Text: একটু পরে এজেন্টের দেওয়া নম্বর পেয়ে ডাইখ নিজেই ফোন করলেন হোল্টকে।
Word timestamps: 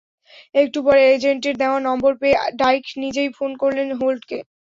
একটু 0.55 0.79
পরে 0.85 1.01
এজেন্টের 1.13 1.55
দেওয়া 1.57 1.79
নম্বর 1.87 2.11
পেয়ে 2.21 2.37
ডাইখ 2.59 2.83
নিজেই 3.03 3.29
ফোন 3.37 3.51
করলেন 3.61 3.89
হোল্টকে। 3.99 4.37